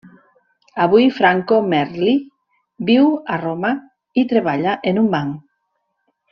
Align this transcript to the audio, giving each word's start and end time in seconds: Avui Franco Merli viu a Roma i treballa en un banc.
Avui 0.85 1.03
Franco 1.17 1.59
Merli 1.73 2.15
viu 2.89 3.13
a 3.35 3.39
Roma 3.45 3.73
i 4.23 4.27
treballa 4.35 4.77
en 4.93 5.05
un 5.07 5.15
banc. 5.17 5.41